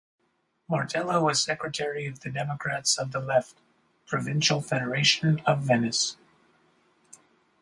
Martella 0.67 1.23
was 1.23 1.39
secretary 1.39 2.07
of 2.07 2.21
the 2.21 2.31
Democrats 2.31 2.97
of 2.97 3.11
the 3.11 3.19
Left 3.19 3.55
provincial 4.07 4.59
federation 4.59 5.39
of 5.45 5.61
Venice. 5.61 6.17